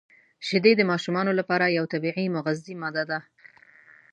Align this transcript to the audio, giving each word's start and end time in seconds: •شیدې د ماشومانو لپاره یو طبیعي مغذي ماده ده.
•شیدې 0.47 0.73
د 0.77 0.81
ماشومانو 0.91 1.31
لپاره 1.39 1.75
یو 1.77 1.85
طبیعي 1.93 2.25
مغذي 2.35 2.73
ماده 2.81 3.03
ده. 3.09 3.19